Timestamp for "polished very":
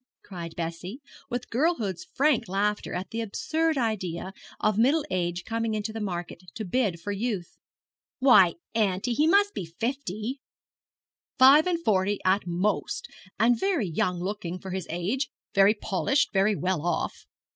15.75-16.55